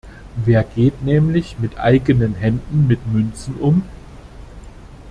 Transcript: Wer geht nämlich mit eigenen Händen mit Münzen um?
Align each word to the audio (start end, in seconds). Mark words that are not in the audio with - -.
Wer 0.45 0.63
geht 0.63 1.03
nämlich 1.03 1.59
mit 1.59 1.77
eigenen 1.79 2.33
Händen 2.33 2.87
mit 2.87 3.05
Münzen 3.05 3.53
um? 3.57 3.83